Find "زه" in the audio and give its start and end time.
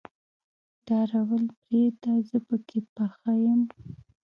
2.27-2.37